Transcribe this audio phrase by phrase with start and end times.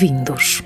[0.00, 0.62] Bem-vindos.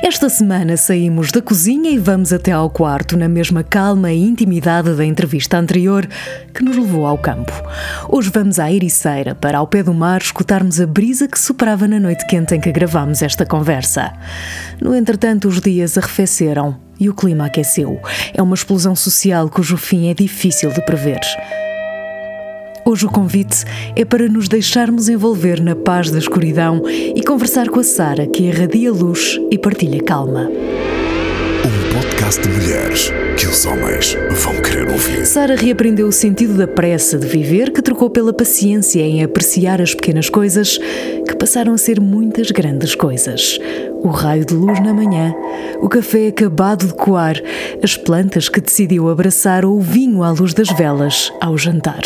[0.00, 4.94] Esta semana saímos da cozinha e vamos até ao quarto, na mesma calma e intimidade
[4.94, 6.06] da entrevista anterior
[6.54, 7.52] que nos levou ao campo.
[8.08, 11.98] Hoje vamos à Ericeira para, ao pé do mar, escutarmos a brisa que soprava na
[11.98, 14.12] noite quente em que gravámos esta conversa.
[14.80, 18.00] No entretanto, os dias arrefeceram e o clima aqueceu.
[18.32, 21.18] É uma explosão social cujo fim é difícil de prever.
[22.84, 23.64] Hoje o convite
[23.94, 28.42] é para nos deixarmos envolver na paz da escuridão e conversar com a Sara, que
[28.42, 30.50] irradia luz e partilha calma.
[30.50, 35.24] Um podcast de mulheres que os homens vão querer ouvir.
[35.26, 39.94] Sara reaprendeu o sentido da pressa de viver, que trocou pela paciência em apreciar as
[39.94, 43.60] pequenas coisas, que passaram a ser muitas grandes coisas.
[44.02, 45.32] O raio de luz na manhã,
[45.80, 47.36] o café acabado de coar,
[47.82, 52.02] as plantas que decidiu abraçar ou o vinho à luz das velas ao jantar.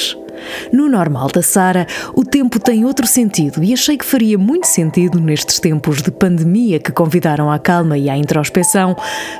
[0.71, 5.19] No normal da Sara, o tempo tem outro sentido e achei que faria muito sentido
[5.19, 8.95] nestes tempos de pandemia que convidaram à calma e à introspeção,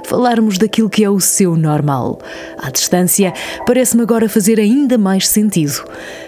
[0.05, 2.19] falarmos daquilo que é o seu normal.
[2.59, 3.35] À distância,
[3.67, 5.85] parece-me agora fazer ainda mais sentido,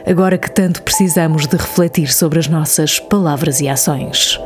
[0.07, 4.39] agora que tanto precisamos de refletir sobre as nossas palavras e ações.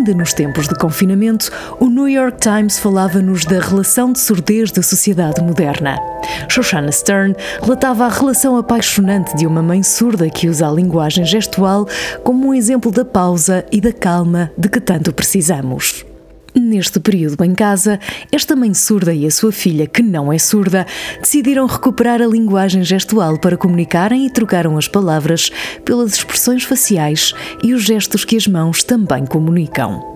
[0.00, 4.82] Ainda nos tempos de confinamento, o New York Times falava-nos da relação de surdez da
[4.82, 5.98] sociedade moderna.
[6.48, 11.86] Shoshana Stern relatava a relação apaixonante de uma mãe surda que usa a linguagem gestual
[12.24, 16.09] como um exemplo da pausa e da calma de que tanto precisamos.
[16.54, 17.98] Neste período em casa,
[18.32, 20.86] esta mãe surda e a sua filha, que não é surda,
[21.20, 25.50] decidiram recuperar a linguagem gestual para comunicarem e trocaram as palavras
[25.84, 27.32] pelas expressões faciais
[27.62, 30.10] e os gestos que as mãos também comunicam.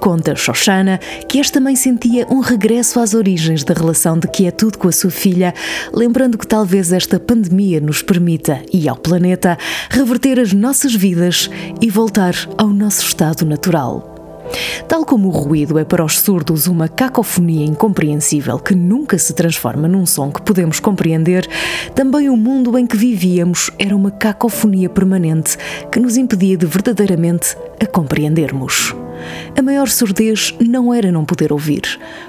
[0.00, 4.88] Conta Shoshana que esta mãe sentia um regresso às origens da relação de quietude com
[4.88, 5.54] a sua filha,
[5.92, 9.58] lembrando que talvez esta pandemia nos permita, e ao planeta,
[9.90, 11.50] reverter as nossas vidas
[11.80, 14.09] e voltar ao nosso estado natural.
[14.88, 19.86] Tal como o ruído é para os surdos uma cacofonia incompreensível que nunca se transforma
[19.88, 21.48] num som que podemos compreender,
[21.94, 25.56] também o mundo em que vivíamos era uma cacofonia permanente
[25.90, 28.94] que nos impedia de verdadeiramente a compreendermos.
[29.56, 31.82] A maior surdez não era não poder ouvir.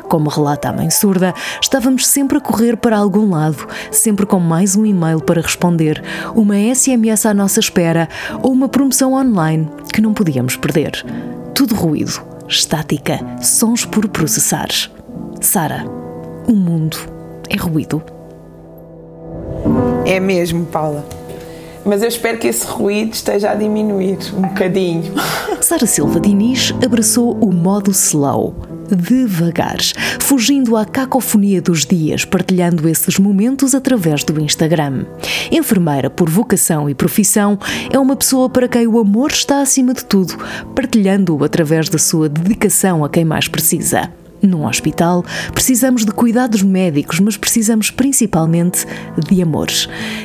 [0.08, 4.76] Como relata a mãe surda, estávamos sempre a correr para algum lado, sempre com mais
[4.76, 6.04] um e-mail para responder,
[6.36, 8.10] uma SMS à nossa espera
[8.42, 11.04] ou uma promoção online que não podíamos perder.
[11.54, 14.70] Tudo ruído, estática, sons por processar.
[15.40, 15.86] Sara,
[16.48, 16.98] o mundo
[17.50, 18.02] é ruído.
[20.06, 21.06] É mesmo, Paula.
[21.86, 25.14] Mas eu espero que esse ruído esteja a diminuir um bocadinho.
[25.62, 28.56] Sara Silva Diniz abraçou o modo slow,
[28.96, 29.78] devagar,
[30.20, 35.06] fugindo à cacofonia dos dias, partilhando esses momentos através do Instagram.
[35.52, 37.58] Enfermeira por vocação e profissão,
[37.92, 40.38] é uma pessoa para quem o amor está acima de tudo,
[40.76, 44.21] partilhando-o através da sua dedicação a quem mais precisa.
[44.42, 48.88] Num hospital, precisamos de cuidados médicos, mas precisamos principalmente
[49.30, 49.68] de amor.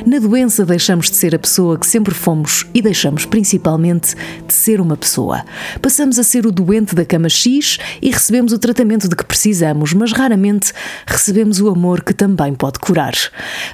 [0.05, 4.15] Na doença, deixamos de ser a pessoa que sempre fomos e deixamos principalmente
[4.47, 5.45] de ser uma pessoa.
[5.81, 9.93] Passamos a ser o doente da cama X e recebemos o tratamento de que precisamos,
[9.93, 10.73] mas raramente
[11.05, 13.13] recebemos o amor que também pode curar.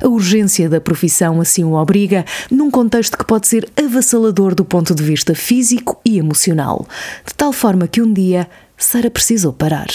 [0.01, 4.93] A urgência da profissão assim o obriga, num contexto que pode ser avassalador do ponto
[4.93, 6.85] de vista físico e emocional,
[7.25, 9.87] de tal forma que um dia Sara precisou parar.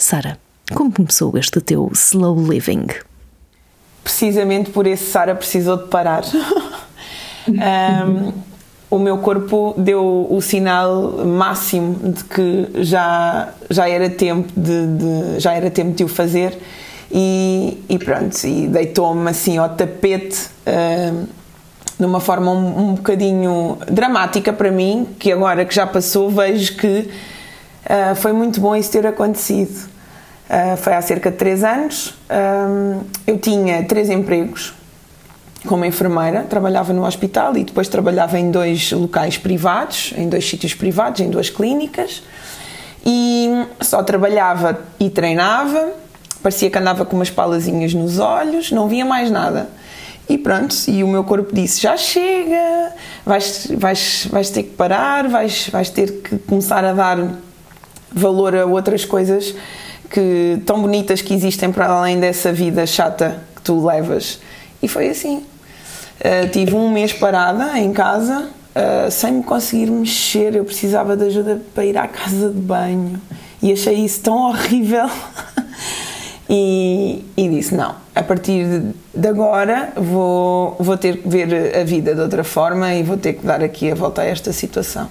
[0.00, 0.38] Sara,
[0.74, 2.86] como começou este teu slow living?
[4.02, 6.24] Precisamente por esse Sara precisou de parar.
[7.46, 8.32] um,
[8.90, 15.38] o meu corpo deu o sinal máximo de que já, já era tempo de, de
[15.38, 16.58] já era tempo de o fazer
[17.12, 21.28] e, e pronto, e deitou-me assim ao tapete uh,
[21.98, 26.74] de uma forma um, um bocadinho dramática para mim, que agora que já passou vejo
[26.76, 27.10] que
[27.84, 29.88] Uh, foi muito bom isso ter acontecido.
[30.48, 32.14] Uh, foi há cerca de três anos.
[32.30, 34.74] Um, eu tinha três empregos
[35.66, 40.74] como enfermeira, trabalhava no hospital e depois trabalhava em dois locais privados, em dois sítios
[40.74, 42.22] privados, em duas clínicas.
[43.04, 43.48] E
[43.80, 45.92] só trabalhava e treinava,
[46.42, 49.68] parecia que andava com umas palazinhas nos olhos, não via mais nada.
[50.28, 52.92] E pronto, e o meu corpo disse: já chega,
[53.24, 57.18] vais, vais, vais ter que parar, vais, vais ter que começar a dar
[58.12, 59.54] valor a outras coisas
[60.10, 64.40] que tão bonitas que existem para além dessa vida chata que tu levas.
[64.82, 65.44] E foi assim.
[66.18, 70.54] Uh, tive um mês parada em casa, uh, sem me conseguir mexer.
[70.54, 73.20] Eu precisava de ajuda para ir à casa de banho
[73.62, 75.08] e achei isso tão horrível.
[76.50, 78.82] e, e, disse: não, a partir
[79.14, 83.34] de agora vou, vou ter que ver a vida de outra forma e vou ter
[83.34, 85.08] que dar aqui a volta a esta situação.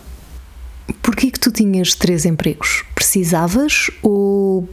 [1.01, 2.83] Porquê que tu tinhas três empregos?
[2.95, 4.67] Precisavas ou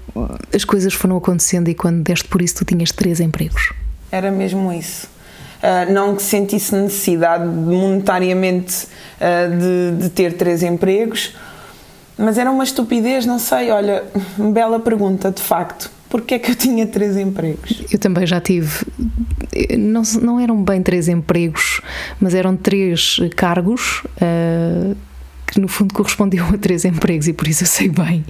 [0.55, 3.73] as coisas foram acontecendo e quando deste por isso tu tinhas três empregos?
[4.11, 5.09] Era mesmo isso.
[5.57, 8.87] Uh, não que sentisse necessidade monetariamente
[9.17, 11.35] uh, de, de, ter três empregos,
[12.17, 13.71] mas era uma estupidez, não sei.
[13.71, 14.05] Olha,
[14.39, 15.91] bela pergunta, de facto.
[16.09, 17.83] Porquê é que eu tinha três empregos?
[17.91, 18.87] Eu também já tive.
[19.77, 21.81] Não, não eram bem três empregos,
[22.21, 24.03] mas eram três cargos.
[24.21, 24.97] Uh,
[25.47, 28.25] que no fundo correspondiam a três empregos e por isso eu sei bem.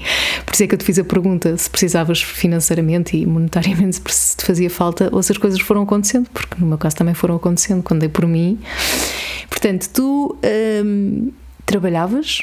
[0.45, 4.37] Por isso é que eu te fiz a pergunta se precisavas financeiramente e monetariamente se
[4.37, 7.37] te fazia falta ou se as coisas foram acontecendo, porque no meu caso também foram
[7.37, 8.59] acontecendo quando dei por mim.
[9.49, 10.39] Portanto, tu
[10.85, 11.33] hum,
[11.65, 12.43] trabalhavas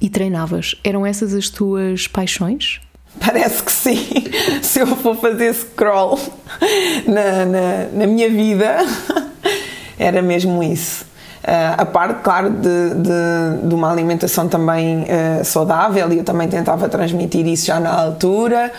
[0.00, 0.74] e treinavas.
[0.82, 2.80] Eram essas as tuas paixões?
[3.20, 4.06] Parece que sim.
[4.62, 6.18] Se eu for fazer scroll
[7.06, 8.78] na, na, na minha vida,
[9.98, 11.11] era mesmo isso.
[11.42, 16.48] Uh, a parte, claro, de, de, de uma alimentação também uh, saudável, e eu também
[16.48, 18.72] tentava transmitir isso já na altura,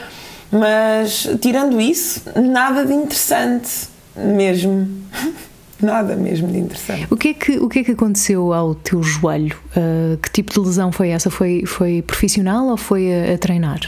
[0.49, 4.87] mas tirando isso, nada de interessante mesmo.
[5.81, 7.07] Nada mesmo de interessante.
[7.11, 9.57] O que é que, o que, é que aconteceu ao teu joelho?
[9.75, 11.29] Uh, que tipo de lesão foi essa?
[11.29, 13.81] Foi, foi profissional ou foi a, a treinar?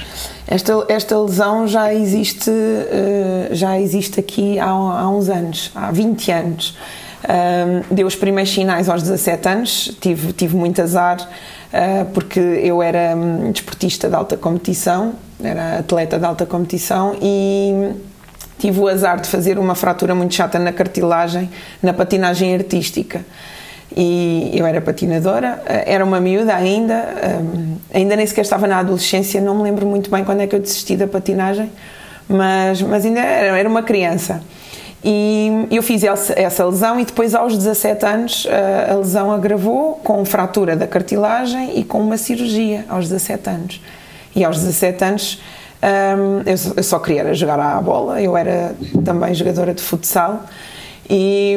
[0.46, 6.32] Esta, esta lesão já existe, uh, já existe aqui há, há uns anos, há 20
[6.34, 6.78] anos.
[7.28, 12.84] Um, deu os primeiros sinais aos 17 anos, tive, tive muito azar, uh, porque eu
[12.84, 15.14] era um, desportista de alta competição,
[15.44, 17.94] era atleta de alta competição e
[18.60, 21.50] tive o azar de fazer uma fratura muito chata na cartilagem,
[21.82, 23.26] na patinagem artística.
[23.98, 27.08] E eu era patinadora, ah, era uma miúda ainda,
[27.42, 30.56] um, ainda nem sequer estava na adolescência, não me lembro muito bem quando é que
[30.56, 31.72] eu desisti da patinagem,
[32.28, 34.42] mas, mas ainda era, era uma criança.
[35.08, 38.48] E eu fiz essa lesão e depois aos 17 anos
[38.90, 43.82] a lesão agravou com fratura da cartilagem e com uma cirurgia aos 17 anos.
[44.36, 45.42] E aos 17 anos
[46.18, 46.42] hum,
[46.76, 48.76] eu só queria jogar à bola, eu era
[49.06, 50.44] também jogadora de futsal
[51.08, 51.56] e,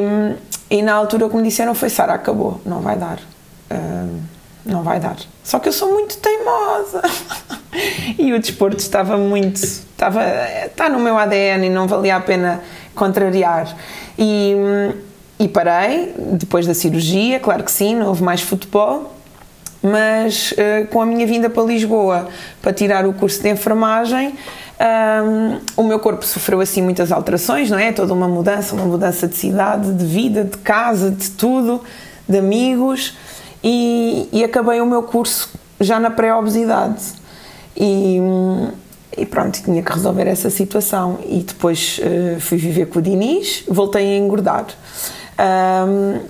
[0.71, 3.19] e na altura o que me disseram foi Sara, acabou, não vai dar.
[3.73, 4.19] Hum,
[4.67, 5.17] não vai dar.
[5.43, 7.01] Só que eu sou muito teimosa.
[8.19, 9.57] e o desporto estava muito.
[9.57, 10.23] Estava,
[10.67, 12.61] está no meu ADN e não valia a pena
[12.99, 13.75] contrariar.
[14.19, 14.55] E,
[15.39, 19.15] e parei, depois da cirurgia, claro que sim, não houve mais futebol,
[19.83, 22.29] mas uh, com a minha vinda para Lisboa
[22.61, 24.35] para tirar o curso de enfermagem,
[24.79, 27.93] um, o meu corpo sofreu assim muitas alterações, não é?
[27.93, 31.83] Toda uma mudança, uma mudança de cidade, de vida, de casa, de tudo,
[32.29, 33.17] de amigos,
[33.63, 37.03] e, e acabei o meu curso já na pré-obesidade.
[37.77, 38.21] E,
[39.19, 41.19] e pronto, tinha que resolver essa situação.
[41.27, 44.67] E depois uh, fui viver com o Diniz, voltei a engordar.
[45.39, 46.21] Um,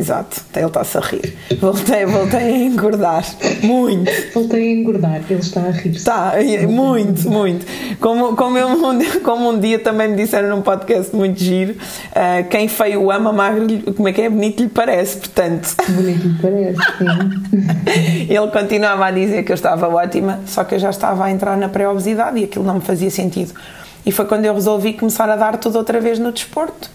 [0.00, 1.36] exato, ele está-se a rir.
[1.60, 3.24] Voltei, voltei a engordar.
[3.62, 4.10] Muito.
[4.32, 5.90] Voltei a engordar, ele está a rir.
[5.90, 6.32] Está,
[6.68, 7.66] muito, muito.
[8.00, 8.68] Como, como, eu,
[9.22, 13.66] como um dia também me disseram num podcast muito giro, uh, quem feio ama, magro,
[13.94, 14.30] como é que é?
[14.30, 15.76] Bonito lhe parece, portanto.
[15.88, 18.26] Bonito lhe parece, sim.
[18.32, 21.56] ele continuava a dizer que eu estava ótima, só que eu já estava a entrar
[21.56, 23.52] na pré-obesidade e aquilo não me fazia sentido.
[24.04, 26.90] E foi quando eu resolvi começar a dar tudo outra vez no desporto.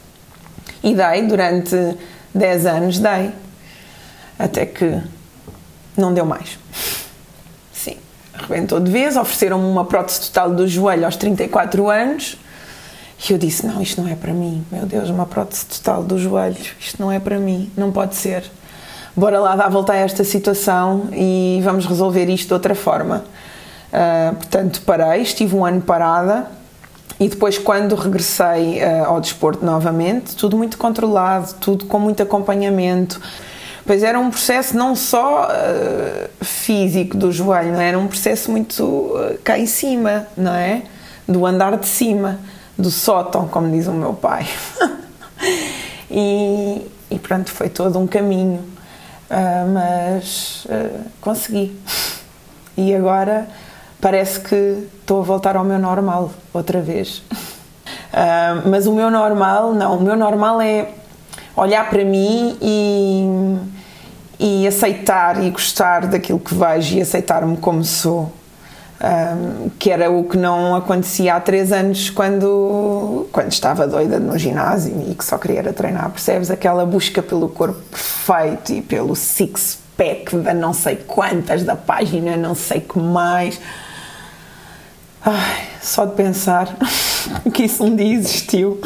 [0.83, 1.75] E dei durante
[2.35, 3.31] 10 anos dei.
[4.37, 5.01] Até que
[5.95, 6.59] não deu mais.
[7.71, 7.97] Sim,
[8.33, 9.15] arrebentou de vez.
[9.15, 12.37] Ofereceram-me uma prótese total do joelho aos 34 anos.
[13.27, 14.65] E eu disse: Não, isto não é para mim.
[14.69, 16.57] Meu Deus, uma prótese total do joelho.
[16.79, 17.71] Isto não é para mim.
[17.77, 18.43] Não pode ser.
[19.15, 23.23] Bora lá dar a volta a esta situação e vamos resolver isto de outra forma.
[23.93, 26.47] Uh, portanto, parei, estive um ano parada
[27.19, 33.21] e depois, quando regressei uh, ao desporto novamente, tudo muito controlado, tudo com muito acompanhamento.
[33.85, 37.89] Pois era um processo não só uh, físico do joelho, não é?
[37.89, 40.83] era um processo muito uh, cá em cima, não é?
[41.27, 42.39] Do andar de cima,
[42.77, 44.45] do sótão, como diz o meu pai.
[46.11, 48.63] e, e pronto, foi todo um caminho,
[49.73, 50.67] mas
[51.19, 51.75] consegui.
[52.77, 53.47] E agora
[54.05, 57.23] parece que estou a voltar ao meu normal outra vez.
[58.13, 60.89] Uh, mas o meu normal, não, o meu normal é
[61.57, 63.57] olhar para mim e,
[64.39, 68.31] e aceitar e gostar daquilo que vejo e aceitar-me como sou.
[69.01, 74.37] Um, que era o que não acontecia há três anos quando, quando estava doida no
[74.37, 76.51] ginásio e que só queria era treinar, percebes?
[76.51, 82.53] Aquela busca pelo corpo perfeito e pelo six-pack da não sei quantas, da página não
[82.53, 83.59] sei que mais.
[85.27, 86.77] Ai, só de pensar
[87.51, 88.79] que isso um dia existiu.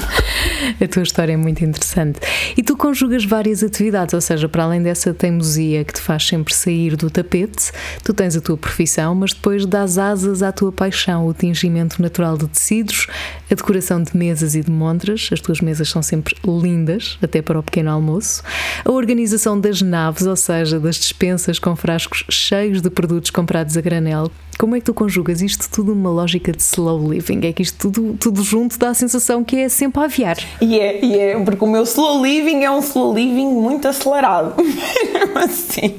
[0.81, 2.21] A tua história é muito interessante.
[2.55, 6.53] E tu conjugas várias atividades, ou seja, para além dessa teimosia que te faz sempre
[6.53, 7.73] sair do tapete,
[8.05, 12.37] tu tens a tua profissão, mas depois dás asas à tua paixão, o tingimento natural
[12.37, 13.07] de tecidos,
[13.51, 17.59] a decoração de mesas e de montras, as tuas mesas são sempre lindas, até para
[17.59, 18.43] o pequeno almoço,
[18.85, 23.81] a organização das naves, ou seja, das despensas com frascos cheios de produtos comprados a
[23.81, 24.31] granel.
[24.59, 27.47] Como é que tu conjugas isto tudo numa lógica de slow living?
[27.47, 30.35] É que isto tudo, tudo junto dá a sensação que é sempre a aviar.
[30.59, 34.55] E é, e é, porque o meu slow living é um slow living muito acelerado.
[35.41, 35.95] assim.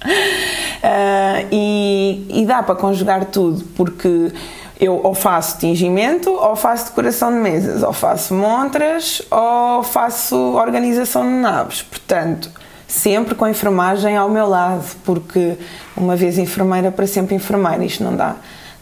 [0.00, 4.30] Uh, e, e dá para conjugar tudo, porque
[4.78, 11.24] eu ou faço tingimento, ou faço decoração de mesas, ou faço montras, ou faço organização
[11.24, 11.82] de naves.
[11.82, 12.48] Portanto,
[12.92, 15.56] sempre com a enfermagem ao meu lado, porque
[15.96, 18.36] uma vez enfermeira para sempre enfermeira, isto não dá,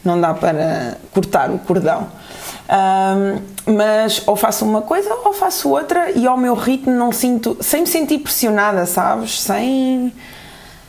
[0.04, 2.08] não dá para cortar o cordão.
[2.68, 7.56] Um, mas ou faço uma coisa ou faço outra e ao meu ritmo não sinto,
[7.60, 9.40] sem me sentir pressionada, sabes?
[9.40, 10.12] Sem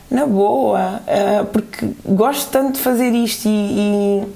[0.09, 4.27] na boa, uh, porque gosto tanto de fazer isto e, e,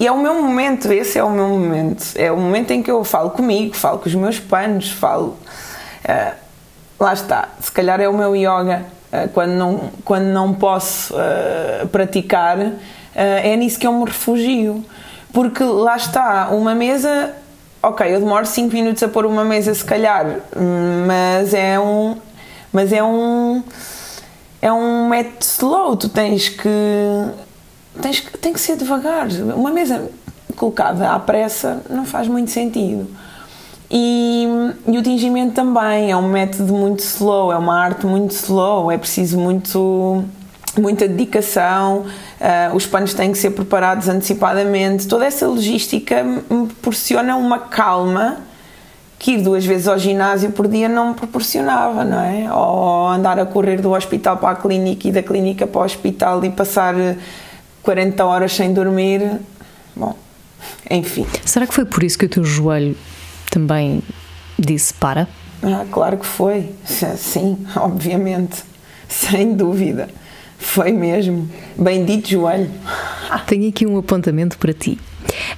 [0.00, 2.04] e, é o meu momento, esse é o meu momento.
[2.16, 5.36] É o momento em que eu falo comigo, falo com os meus panos, falo.
[6.04, 6.47] Uh,
[6.98, 8.84] lá está, se calhar é o meu yoga.
[9.12, 11.14] Uh, quando, não, quando não posso
[11.90, 12.58] praticar,
[13.14, 14.84] é nisso que eu me refugio.
[15.32, 17.34] Porque lá está, uma mesa,
[17.82, 20.40] ok, eu demoro 5 minutos a pôr uma mesa se calhar,
[21.06, 22.16] mas é um.
[22.72, 23.62] Mas é um.
[24.60, 26.68] É um método slow, tu tens que.
[28.00, 29.28] Tens tem que ser devagar.
[29.54, 30.10] Uma mesa
[30.56, 33.08] colocada à pressa não faz muito sentido.
[33.90, 34.46] E,
[34.86, 38.98] e, o tingimento também é um método muito slow, é uma arte muito slow, é
[38.98, 40.24] preciso muito,
[40.78, 42.04] muita dedicação,
[42.38, 45.08] uh, os panos têm que ser preparados antecipadamente.
[45.08, 48.40] Toda essa logística me proporciona uma calma
[49.18, 52.52] que ir duas vezes ao ginásio por dia não me proporcionava, não é?
[52.52, 56.44] Ou andar a correr do hospital para a clínica e da clínica para o hospital
[56.44, 56.94] e passar
[57.82, 59.40] 40 horas sem dormir.
[59.96, 60.14] Bom,
[60.88, 61.26] enfim.
[61.44, 62.96] Será que foi por isso que o teu joelho
[63.50, 64.02] também
[64.58, 65.28] disse para?
[65.62, 66.70] Ah, claro que foi.
[66.84, 68.62] Sim, obviamente.
[69.08, 70.08] Sem dúvida.
[70.58, 71.48] Foi mesmo.
[71.76, 72.70] Bendito joelho.
[73.46, 74.98] Tenho aqui um apontamento para ti.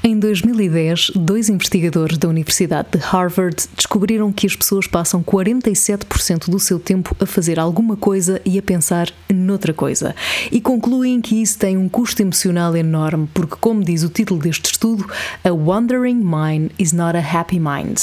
[0.03, 6.59] Em 2010, dois investigadores da Universidade de Harvard descobriram que as pessoas passam 47% do
[6.59, 10.15] seu tempo a fazer alguma coisa e a pensar noutra coisa.
[10.51, 14.67] E concluem que isso tem um custo emocional enorme, porque, como diz o título deste
[14.67, 15.09] estudo,
[15.45, 17.99] A Wandering Mind is not a Happy Mind.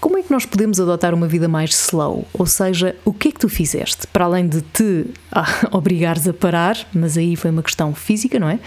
[0.00, 2.26] Como é que nós podemos adotar uma vida mais slow?
[2.32, 4.06] Ou seja, o que é que tu fizeste?
[4.06, 8.48] Para além de te ah, obrigares a parar, mas aí foi uma questão física, não
[8.48, 8.58] é?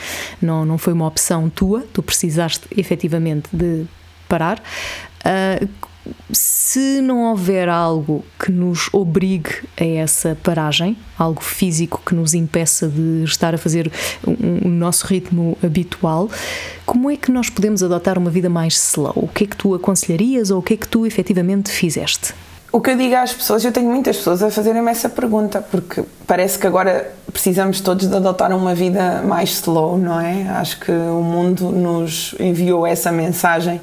[0.42, 3.86] Não, não foi uma opção tua, tu precisaste efetivamente de
[4.28, 4.62] parar.
[5.26, 5.68] Uh,
[6.32, 12.88] se não houver algo que nos obrigue a essa paragem, algo físico que nos impeça
[12.88, 13.92] de estar a fazer
[14.26, 16.30] o nosso ritmo habitual,
[16.86, 19.14] como é que nós podemos adotar uma vida mais slow?
[19.16, 22.34] O que é que tu aconselharias ou o que é que tu efetivamente fizeste?
[22.72, 26.04] O que eu digo às pessoas, eu tenho muitas pessoas a fazerem-me essa pergunta, porque
[26.26, 30.50] parece que agora precisamos todos de adotar uma vida mais slow, não é?
[30.50, 33.80] Acho que o mundo nos enviou essa mensagem.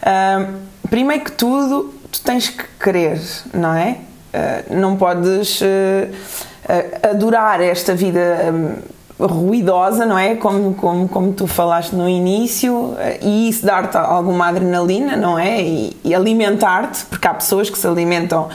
[0.00, 3.20] Uh, primeiro que tudo, tu tens que querer,
[3.54, 3.98] não é?
[4.32, 8.20] Uh, não podes uh, uh, adorar esta vida
[8.52, 10.34] um, ruidosa, não é?
[10.34, 15.62] Como, como, como tu falaste no início, e isso dar-te alguma adrenalina, não é?
[15.62, 18.48] E, e alimentar-te, porque há pessoas que se alimentam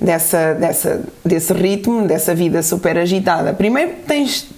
[0.00, 3.52] dessa, dessa, desse ritmo, dessa vida super agitada.
[3.52, 4.48] Primeiro tens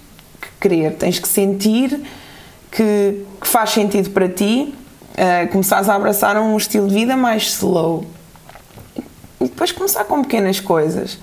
[0.41, 2.01] que querer, tens que sentir
[2.71, 4.73] que, que faz sentido para ti
[5.15, 8.05] uh, começares a abraçar um estilo de vida mais slow.
[9.41, 11.15] E depois começar com pequenas coisas.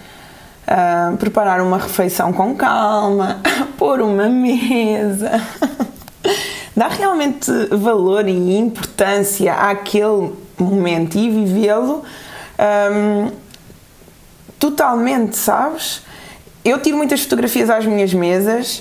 [0.67, 3.41] Uh, preparar uma refeição com calma,
[3.77, 5.32] pôr uma mesa.
[6.75, 12.03] Dá realmente valor e importância àquele momento e vivê-lo
[12.60, 13.32] um,
[14.60, 16.01] totalmente, sabes?
[16.63, 18.79] Eu tiro muitas fotografias às minhas mesas,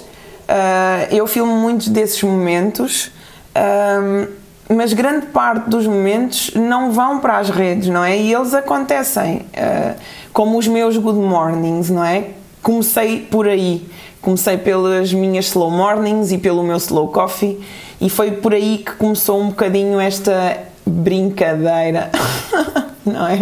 [0.49, 3.11] uh, eu filmo muitos desses momentos.
[3.55, 8.17] Um, mas grande parte dos momentos não vão para as redes, não é?
[8.17, 9.95] E eles acontecem, uh,
[10.33, 12.31] como os meus good mornings, não é?
[12.67, 13.87] comecei por aí.
[14.21, 17.61] Comecei pelas minhas slow mornings e pelo meu slow coffee,
[18.01, 22.11] e foi por aí que começou um bocadinho esta brincadeira,
[23.07, 23.39] não é?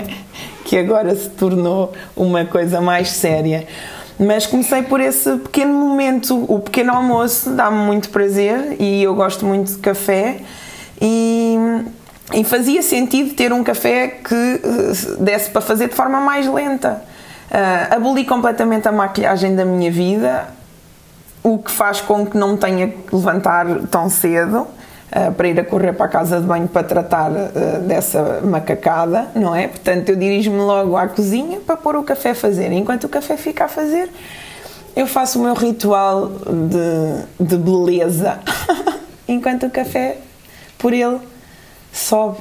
[0.63, 3.67] Que agora se tornou uma coisa mais séria.
[4.19, 9.47] Mas comecei por esse pequeno momento, o pequeno almoço dá-me muito prazer e eu gosto
[9.47, 10.43] muito de café
[11.01, 11.57] e,
[12.33, 17.03] e fazia sentido ter um café que eh, desse para fazer de forma mais lenta.
[17.51, 20.49] Uh, aboli completamente a maquilhagem da minha vida,
[21.43, 25.61] o que faz com que não me tenha que levantar tão cedo uh, para ir
[25.61, 29.69] a correr para a casa de banho para tratar uh, dessa macacada, não é?
[29.69, 32.73] Portanto, eu dirijo-me logo à cozinha para pôr o café a fazer.
[32.73, 34.11] Enquanto o café fica a fazer,
[34.97, 38.39] eu faço o meu ritual de, de beleza.
[39.29, 40.19] Enquanto o café,
[40.85, 41.19] por ele,
[41.91, 42.37] sobe.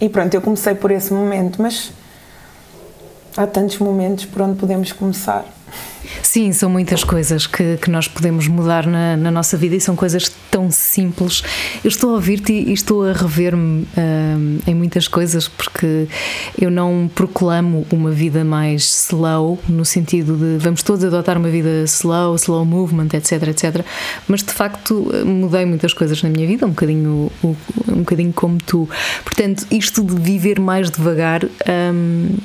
[0.00, 1.92] E pronto, eu comecei por esse momento, mas
[3.36, 5.44] há tantos momentos por onde podemos começar.
[6.22, 9.96] Sim, são muitas coisas que, que nós podemos mudar na, na, nossa vida e são
[9.96, 11.42] coisas tão simples.
[11.84, 16.06] Eu estou a ouvir-te e estou a rever-me uh, em muitas coisas porque
[16.60, 21.84] eu não proclamo uma vida mais slow, no sentido de vamos todos adotar uma vida
[21.84, 23.84] slow, slow movement, etc, etc.
[24.26, 28.88] Mas de facto mudei muitas coisas na minha vida, um bocadinho, um bocadinho como tu.
[29.24, 31.44] Portanto, isto de viver mais devagar.
[31.44, 32.36] Um,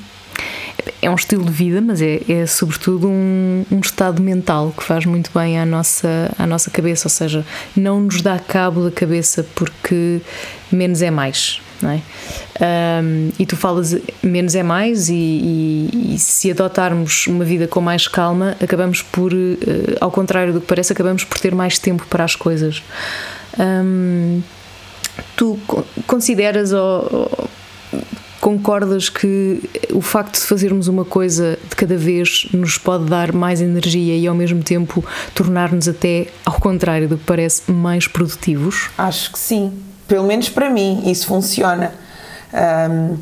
[1.02, 5.06] é um estilo de vida, mas é, é sobretudo um, um, estado mental que faz
[5.06, 9.46] muito bem à nossa, à nossa cabeça, ou seja, não nos dá cabo da cabeça
[9.56, 10.22] porque
[10.72, 11.62] menos é mais.
[11.82, 12.02] Não é?
[13.04, 17.82] Um, e tu falas menos é mais, e, e, e, se adotarmos uma vida com
[17.82, 19.58] mais calma, acabamos por, uh,
[20.00, 22.82] ao contrário do que parece, acabamos por ter mais tempo para as coisas.
[23.60, 24.42] Um,
[25.36, 25.60] tu
[26.08, 27.50] consideras ou,
[28.44, 33.62] Concordas que o facto de fazermos uma coisa de cada vez nos pode dar mais
[33.62, 35.02] energia e ao mesmo tempo
[35.34, 38.89] tornar-nos até, ao contrário do que parece, mais produtivos?
[38.98, 39.72] Acho que sim.
[40.10, 41.94] Pelo menos para mim, isso funciona.
[42.91, 43.17] Um,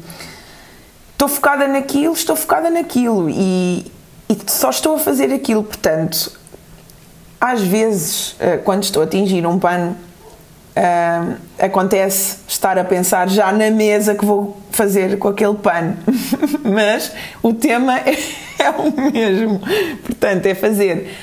[1.12, 3.86] estou focada naquilo, estou focada naquilo e,
[4.28, 5.63] e só estou a fazer aquilo.
[5.63, 6.32] Portanto,
[7.39, 9.95] às vezes, eh, quando estou a atingir um pano,
[10.71, 15.97] Uh, acontece estar a pensar já na mesa que vou fazer com aquele pano,
[16.63, 17.12] mas
[17.43, 18.15] o tema é,
[18.57, 19.62] é, o mesmo.
[20.05, 21.13] Portanto, é fazer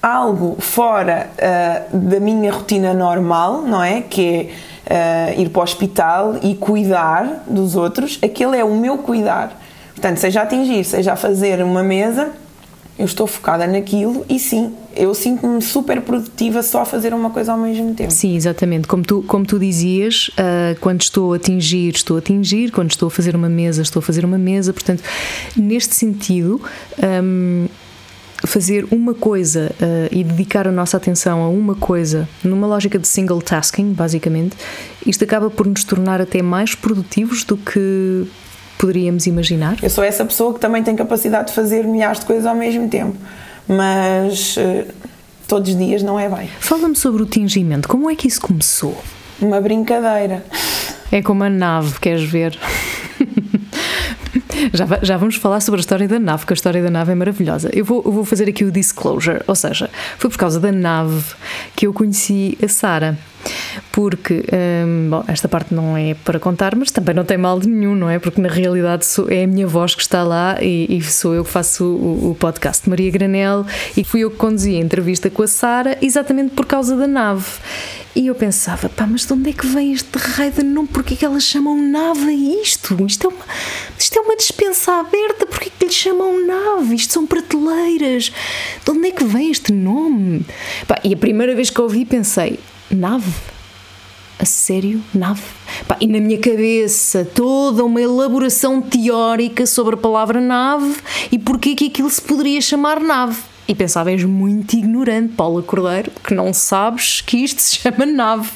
[0.00, 4.02] algo fora uh, da minha rotina normal, não é?
[4.02, 4.50] Que
[4.86, 8.20] é uh, ir para o hospital e cuidar dos outros.
[8.22, 9.52] Aquele é o meu cuidar.
[9.94, 12.30] Portanto, seja atingir, seja fazer uma mesa,
[13.02, 17.50] eu estou focada naquilo e sim, eu sinto-me super produtiva só a fazer uma coisa
[17.50, 18.12] ao mesmo tempo.
[18.12, 18.86] Sim, exatamente.
[18.86, 23.08] Como tu, como tu dizias, uh, quando estou a atingir, estou a atingir, quando estou
[23.08, 24.72] a fazer uma mesa, estou a fazer uma mesa.
[24.72, 25.02] Portanto,
[25.56, 26.60] neste sentido.
[27.22, 27.66] Um,
[28.44, 33.06] fazer uma coisa uh, e dedicar a nossa atenção a uma coisa numa lógica de
[33.06, 34.56] single tasking, basicamente,
[35.06, 38.26] isto acaba por nos tornar até mais produtivos do que
[38.82, 39.76] poderíamos imaginar?
[39.80, 42.88] Eu sou essa pessoa que também tem capacidade de fazer milhares de coisas ao mesmo
[42.88, 43.16] tempo,
[43.68, 44.84] mas uh,
[45.46, 46.48] todos os dias não é bem.
[46.58, 49.00] Fala-me sobre o tingimento, como é que isso começou?
[49.40, 50.44] Uma brincadeira.
[51.12, 52.58] É como a nave, queres ver?
[54.72, 57.14] Já, já vamos falar sobre a história da nave, porque a história da nave é
[57.14, 57.70] maravilhosa.
[57.72, 61.22] Eu vou, eu vou fazer aqui o disclosure, ou seja, foi por causa da nave
[61.76, 63.18] que eu conheci a Sara.
[63.90, 64.44] Porque,
[64.86, 67.94] hum, bom, esta parte não é para contar, mas também não tem mal de nenhum,
[67.94, 68.18] não é?
[68.18, 71.44] Porque na realidade sou, é a minha voz que está lá e, e sou eu
[71.44, 73.66] que faço o, o, podcast Maria Granel
[73.96, 77.44] e fui eu que conduzi a entrevista com a Sara exatamente por causa da nave.
[78.14, 80.86] E eu pensava, pá, mas de onde é que vem este raio de nome?
[80.88, 83.06] Porquê que elas chamam nave a isto?
[83.06, 83.44] Isto é uma,
[83.98, 86.94] isto é uma dispensa aberta, porquê que lhe chamam nave?
[86.94, 88.30] Isto são prateleiras.
[88.84, 90.44] De onde é que vem este nome?
[90.86, 93.32] Pá, e a primeira vez que eu ouvi pensei, nave?
[94.38, 95.02] A sério?
[95.14, 95.42] Nave?
[95.88, 100.96] Pá, e na minha cabeça toda uma elaboração teórica sobre a palavra nave
[101.30, 103.51] e porquê que aquilo se poderia chamar nave.
[103.66, 108.50] E pensava, és muito ignorante, Paula Cordeiro, que não sabes que isto se chama nave.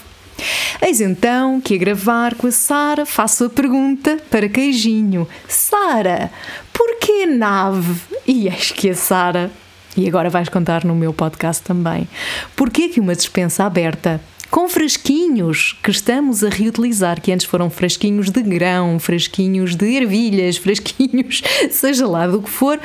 [0.83, 6.31] Eis então que a gravar com a Sara faço a pergunta para Queijinho: Sara,
[6.73, 8.01] porquê nave?
[8.27, 9.51] E eis que a Sara,
[9.97, 12.07] e agora vais contar no meu podcast também,
[12.55, 18.31] porquê que uma dispensa aberta com frasquinhos que estamos a reutilizar, que antes foram frasquinhos
[18.31, 22.79] de grão, frasquinhos de ervilhas, frasquinhos, seja lá do que for,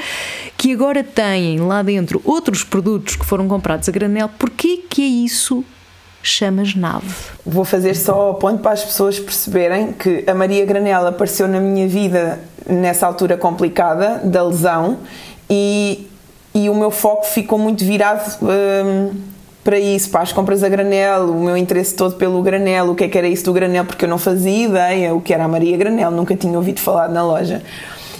[0.57, 4.29] que agora têm lá dentro outros produtos que foram comprados a granel.
[4.37, 5.63] Porquê que é isso
[6.23, 7.13] chamas nave?
[7.45, 11.59] Vou fazer só o ponto para as pessoas perceberem que a Maria Granel apareceu na
[11.59, 14.99] minha vida nessa altura complicada da lesão
[15.49, 16.07] e
[16.53, 19.11] e o meu foco ficou muito virado hum,
[19.63, 23.03] para isso, para as compras a granel, o meu interesse todo pelo granel, o que
[23.03, 25.47] é que era isso do granel, porque eu não fazia ideia o que era a
[25.47, 27.61] Maria Granel, nunca tinha ouvido falar na loja.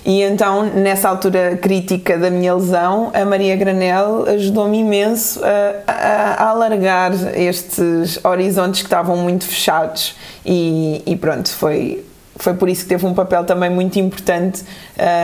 [0.04, 6.44] E então, nessa altura crítica da minha lesão, a Maria Granel ajudou-me imenso a, a,
[6.44, 10.16] a, alargar estes horizontes que estavam muito fechados.
[10.44, 12.04] E, e, pronto, foi,
[12.36, 14.64] foi por isso que teve um papel também muito importante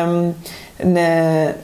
[0.07, 0.33] um,
[0.79, 1.55] na,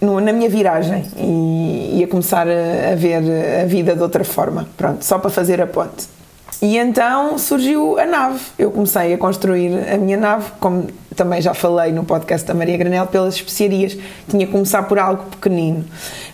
[0.00, 3.22] no, na minha viragem e, e a começar a, a ver
[3.62, 4.68] a vida de outra forma.
[4.76, 6.16] Pronto, só para fazer a ponte.
[6.62, 8.40] E então surgiu a nave.
[8.58, 12.76] Eu comecei a construir a minha nave, como também já falei no podcast da Maria
[12.78, 13.96] Granel, pelas especiarias.
[14.28, 15.84] Tinha que começar por algo pequenino,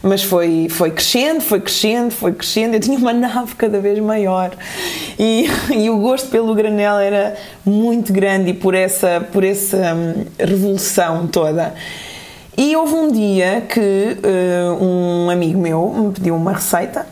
[0.01, 2.75] mas foi, foi crescendo, foi crescendo, foi crescendo.
[2.75, 4.53] Eu tinha uma nave cada vez maior
[5.19, 10.25] e, e o gosto pelo granel era muito grande e por essa, por essa hum,
[10.39, 11.75] revolução toda.
[12.57, 17.07] E houve um dia que uh, um amigo meu me pediu uma receita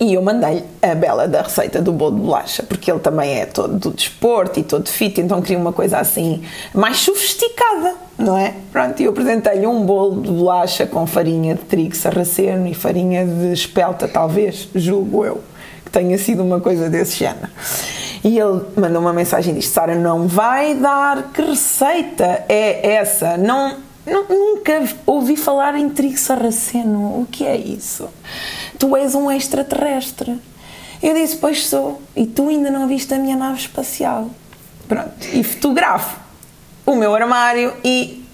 [0.00, 3.44] e eu mandei a bela da receita do bolo de bolacha, porque ele também é
[3.44, 8.54] todo do desporto e todo fit, então queria uma coisa assim mais sofisticada, não é?
[8.72, 13.26] Pronto, e eu apresentei-lhe um bolo de bolacha com farinha de trigo sarraceno e farinha
[13.26, 15.42] de espelta, talvez, julgo eu,
[15.84, 17.50] que tenha sido uma coisa desse género.
[18.24, 23.36] E ele mandou uma mensagem e disse: Sara, não vai dar, que receita é essa?
[23.36, 23.76] Não,
[24.06, 28.08] nunca ouvi falar em trigo sarraceno, o que é isso?
[28.80, 30.40] tu és um extraterrestre.
[31.02, 34.30] Eu disse, pois sou, e tu ainda não viste a minha nave espacial.
[34.88, 36.18] Pronto, e fotografo
[36.84, 38.24] o meu armário e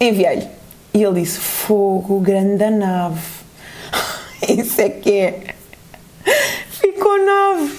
[0.00, 0.48] enviei-lhe.
[0.92, 3.20] E ele disse, fogo, grande nave.
[4.48, 5.54] Isso é que é.
[6.70, 7.78] Ficou nave.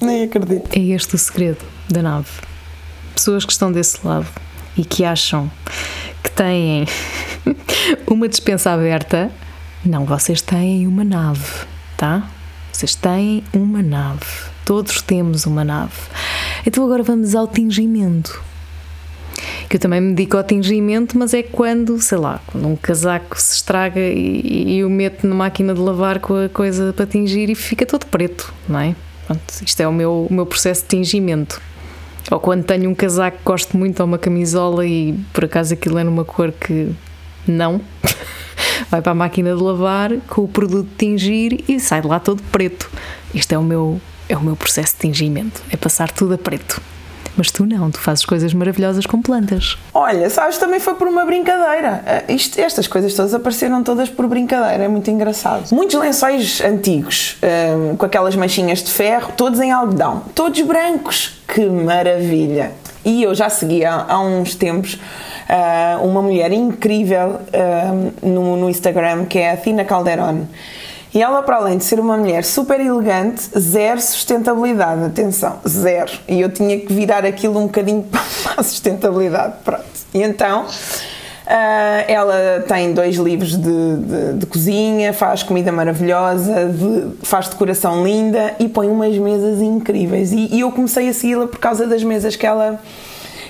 [0.00, 0.76] Nem acredito.
[0.76, 2.28] É este o segredo da nave.
[3.14, 4.26] Pessoas que estão desse lado
[4.76, 5.50] e que acham
[6.34, 6.86] têm
[8.06, 9.30] uma dispensa aberta
[9.84, 12.26] não, vocês têm uma nave, tá?
[12.72, 14.24] Vocês têm uma nave.
[14.64, 15.92] Todos temos uma nave.
[16.66, 18.42] Então agora vamos ao tingimento.
[19.68, 23.38] Que eu também me dedico ao tingimento, mas é quando, sei lá, quando um casaco
[23.38, 27.50] se estraga e, e o meto na máquina de lavar com a coisa para tingir
[27.50, 28.96] e fica todo preto, não é?
[29.26, 31.60] Pronto, isto é o meu, o meu processo de tingimento.
[32.30, 35.98] Ou quando tenho um casaco que gosto muito ou uma camisola e por acaso aquilo
[35.98, 36.90] é numa cor que
[37.46, 37.80] não.
[38.90, 42.18] vai para a máquina de lavar com o produto de tingir e sai de lá
[42.18, 42.90] todo preto.
[43.34, 46.80] Este é o meu, é o meu processo de tingimento, é passar tudo a preto.
[47.36, 49.76] Mas tu não, tu fazes coisas maravilhosas com plantas.
[49.92, 52.02] Olha, sabes, também foi por uma brincadeira.
[52.06, 55.72] Eh, isto, estas coisas todas apareceram todas por brincadeira, é muito engraçado.
[55.72, 61.42] Muitos lençóis antigos, eh, com aquelas manchinhas de ferro, todos em algodão, todos brancos.
[61.46, 62.72] Que maravilha!
[63.04, 69.26] E eu já seguia há uns tempos uh, uma mulher incrível uh, no, no, Instagram
[69.26, 70.46] que é a Tina Calderon.
[71.14, 76.10] E ela, para além de ser uma mulher super elegante, zero sustentabilidade, atenção, zero.
[76.26, 79.84] E eu tinha que virar aquilo um bocadinho para a sustentabilidade, pronto.
[80.12, 80.66] E então,
[81.44, 88.02] Uh, ela tem dois livros de, de, de cozinha, faz comida maravilhosa, de, faz decoração
[88.02, 90.32] linda e põe umas mesas incríveis.
[90.32, 92.80] E, e eu comecei a segui-la por causa das mesas que ela,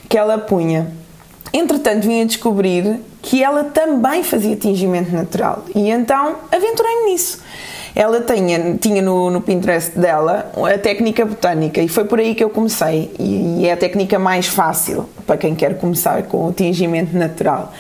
[0.09, 0.89] que ela punha.
[1.55, 7.41] Entretanto, vim a descobrir que ela também fazia tingimento natural e então aventurei-me nisso.
[7.95, 12.43] Ela tinha, tinha no, no, Pinterest dela a técnica botânica e foi por aí que
[12.43, 13.15] eu comecei.
[13.21, 17.73] E, e é a técnica mais fácil para quem quer começar com o tingimento natural.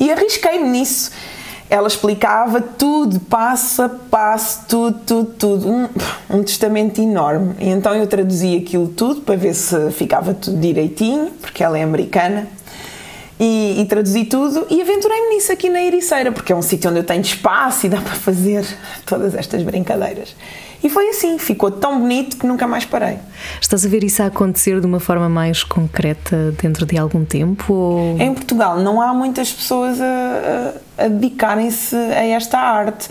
[0.00, 1.10] E arrisquei-me nisso.
[1.68, 5.68] Ela explicava tudo, passo a passo, tudo, tudo, tudo.
[5.68, 5.88] Um,
[6.30, 7.54] um testamento enorme.
[7.60, 12.48] Então eu traduzi aquilo tudo para ver se ficava tudo direitinho, porque ela é americana
[13.38, 17.00] e, e traduzi tudo e aventurei-me nisso aqui na Ericeira, porque é um sítio onde
[17.00, 18.64] eu tenho espaço e dá para fazer
[19.06, 20.34] todas estas brincadeiras.
[20.82, 23.18] E foi assim, ficou tão bonito que nunca mais parei.
[23.60, 27.72] Estás a ver isso a acontecer de uma forma mais concreta dentro de algum tempo?
[27.72, 28.20] Ou...
[28.20, 30.04] Em Portugal não há muitas pessoas a,
[30.98, 33.08] a, a dedicarem-se a esta arte,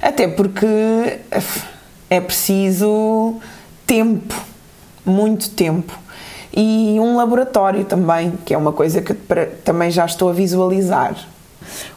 [0.00, 0.66] até porque
[2.10, 3.36] é preciso
[3.86, 4.34] tempo,
[5.04, 6.05] muito tempo
[6.56, 9.12] e um laboratório também, que é uma coisa que
[9.62, 11.14] também já estou a visualizar.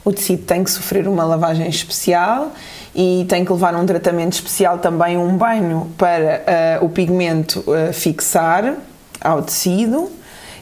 [0.04, 2.52] O tecido tem que sofrer uma lavagem especial
[2.94, 7.94] e tem que levar um tratamento especial também, um banho para uh, o pigmento uh,
[7.94, 8.76] fixar
[9.22, 10.12] ao tecido.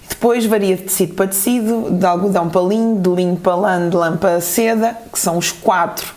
[0.08, 3.96] Depois varia de tecido para tecido, de algodão para linho, de linho para lã, de
[3.96, 6.14] lã para seda, que são os quatro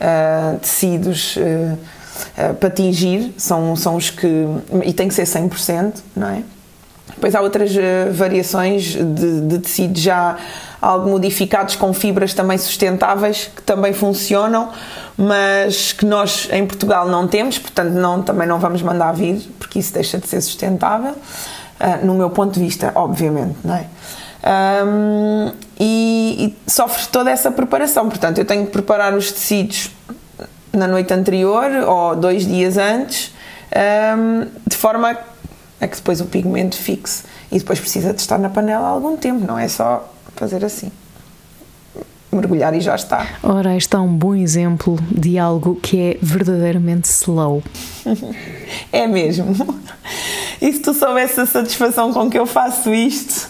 [0.00, 1.36] uh, tecidos
[2.60, 4.46] para tingir, são, são os que.
[4.84, 6.42] e tem que ser 100%, não é?
[7.14, 10.36] Depois há outras uh, variações de, de tecido já
[10.80, 14.70] algo modificados com fibras também sustentáveis que também funcionam,
[15.16, 19.78] mas que nós em Portugal não temos, portanto não, também não vamos mandar vir, porque
[19.78, 23.86] isso deixa de ser sustentável, uh, no meu ponto de vista, obviamente, não é?
[24.46, 29.90] Um, e, e sofre toda essa preparação, portanto eu tenho que preparar os tecidos
[30.70, 33.32] na noite anterior ou dois dias antes,
[33.74, 35.16] um, de forma
[35.84, 39.16] a que depois o pigmento fixe e depois precisa de estar na panela há algum
[39.16, 40.90] tempo, não é só fazer assim.
[42.32, 43.28] Mergulhar e já está.
[43.42, 47.62] Ora, está um bom exemplo de algo que é verdadeiramente slow.
[48.90, 49.54] é mesmo.
[50.60, 53.48] E se tu soubesse a satisfação com que eu faço isto?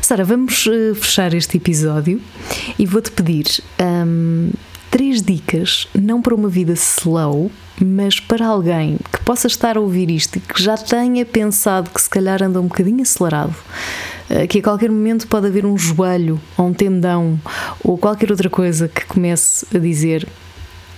[0.00, 2.20] Sara, vamos eh, fechar este episódio
[2.78, 3.46] e vou-te pedir
[3.80, 4.50] um,
[4.90, 10.10] três dicas, não para uma vida slow, mas para alguém que possa estar a ouvir
[10.10, 13.54] isto e que já tenha pensado que se calhar anda um bocadinho acelerado,
[14.28, 17.40] eh, que a qualquer momento pode haver um joelho ou um tendão
[17.82, 20.26] ou qualquer outra coisa que comece a dizer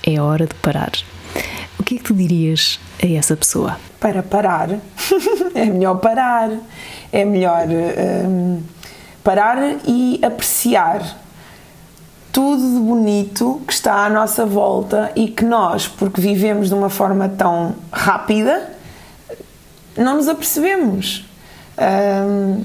[0.03, 0.91] é hora de parar.
[1.79, 3.77] O que é que tu dirias a essa pessoa?
[3.99, 4.69] Para parar,
[5.55, 6.49] é melhor parar,
[7.11, 8.61] é melhor um,
[9.23, 11.19] parar e apreciar
[12.33, 16.89] tudo de bonito que está à nossa volta e que nós, porque vivemos de uma
[16.89, 18.71] forma tão rápida,
[19.95, 21.23] não nos apercebemos.
[21.77, 22.63] Um,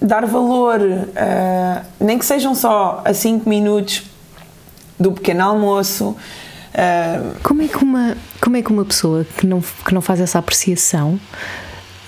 [0.00, 4.04] dar valor, uh, nem que sejam só a 5 minutos
[5.00, 6.16] do pequeno almoço.
[6.74, 10.20] Uh, como, é que uma, como é que uma pessoa que não, que não faz
[10.20, 11.18] essa apreciação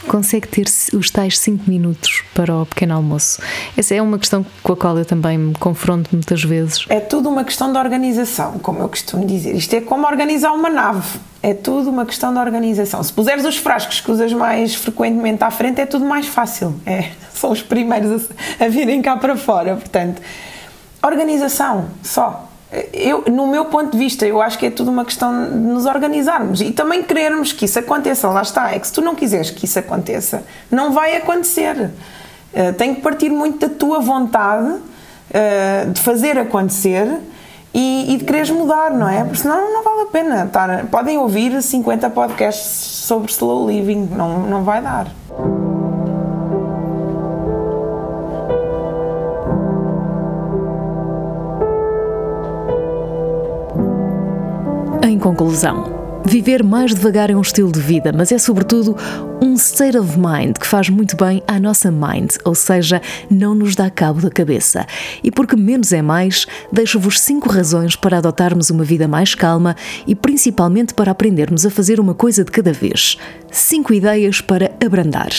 [0.06, 3.40] consegue ter os tais 5 minutos para o pequeno almoço?
[3.76, 6.86] Essa é uma questão com a qual eu também me confronto muitas vezes.
[6.88, 9.54] É tudo uma questão de organização, como eu costumo dizer.
[9.54, 11.18] Isto é como organizar uma nave.
[11.42, 13.02] É tudo uma questão de organização.
[13.02, 16.74] Se puseres os frascos que usas mais frequentemente à frente, é tudo mais fácil.
[16.84, 18.28] É, são os primeiros
[18.60, 19.76] a, a virem cá para fora.
[19.76, 20.22] Portanto,
[21.02, 22.48] organização só
[22.92, 25.86] eu, no meu ponto de vista, eu acho que é tudo uma questão de nos
[25.86, 28.28] organizarmos e também querermos que isso aconteça.
[28.28, 31.90] Lá está, é que se tu não quiseres que isso aconteça, não vai acontecer.
[32.52, 37.08] Uh, tem que partir muito da tua vontade uh, de fazer acontecer
[37.72, 39.22] e, e, de quereres mudar, não é?
[39.22, 40.44] Porque senão não vale a pena.
[40.44, 45.08] Estar, podem ouvir 50 podcasts sobre slow living, não, não vai dar.
[55.26, 58.96] Conclusão, viver mais devagar é um estilo de vida, mas é sobretudo
[59.42, 63.74] um state of mind que faz muito bem à nossa mind, ou seja, não nos
[63.74, 64.86] dá cabo da cabeça.
[65.24, 69.74] E porque menos é mais, deixo-vos cinco razões para adotarmos uma vida mais calma
[70.06, 73.18] e principalmente para aprendermos a fazer uma coisa de cada vez.
[73.50, 75.30] Cinco ideias para abrandar.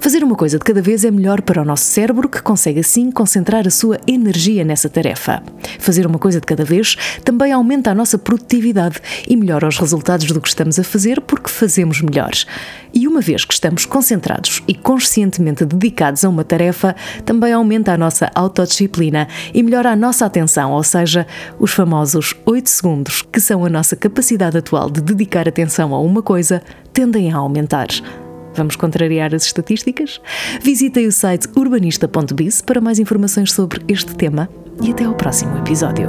[0.00, 3.10] Fazer uma coisa de cada vez é melhor para o nosso cérebro, que consegue assim
[3.10, 5.42] concentrar a sua energia nessa tarefa.
[5.78, 10.26] Fazer uma coisa de cada vez também aumenta a nossa produtividade e melhora os resultados
[10.26, 12.32] do que estamos a fazer porque fazemos melhor.
[12.92, 17.98] E uma vez que estamos concentrados e conscientemente dedicados a uma tarefa, também aumenta a
[17.98, 21.26] nossa autodisciplina e melhora a nossa atenção, ou seja,
[21.58, 26.22] os famosos 8 segundos, que são a nossa capacidade atual de dedicar atenção a uma
[26.22, 27.88] coisa, tendem a aumentar.
[28.56, 30.20] Vamos contrariar as estatísticas?
[30.62, 34.48] Visitem o site urbanista.biz para mais informações sobre este tema
[34.82, 36.08] e até ao próximo episódio.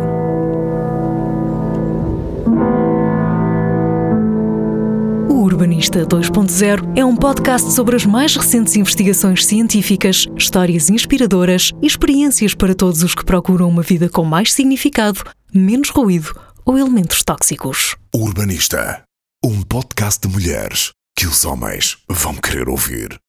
[5.29, 11.87] O Urbanista 2.0 é um podcast sobre as mais recentes investigações científicas, histórias inspiradoras e
[11.87, 15.21] experiências para todos os que procuram uma vida com mais significado,
[15.53, 17.95] menos ruído ou elementos tóxicos.
[18.13, 19.03] Urbanista,
[19.43, 20.94] um podcast de mulheres
[21.27, 23.19] os homens vão querer ouvir.